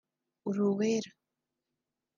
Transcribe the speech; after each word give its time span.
Uri 0.47 0.59
uwera 0.69 1.11